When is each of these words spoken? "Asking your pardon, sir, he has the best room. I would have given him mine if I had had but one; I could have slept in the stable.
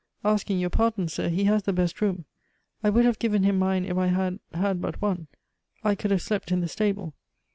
"Asking 0.25 0.57
your 0.57 0.71
pardon, 0.71 1.07
sir, 1.09 1.29
he 1.29 1.43
has 1.43 1.61
the 1.61 1.71
best 1.73 2.01
room. 2.01 2.25
I 2.83 2.89
would 2.89 3.05
have 3.05 3.19
given 3.19 3.43
him 3.43 3.59
mine 3.59 3.85
if 3.85 3.97
I 3.99 4.07
had 4.07 4.39
had 4.51 4.81
but 4.81 4.99
one; 4.99 5.27
I 5.83 5.93
could 5.93 6.09
have 6.09 6.23
slept 6.23 6.51
in 6.51 6.59
the 6.61 6.67
stable. 6.67 7.13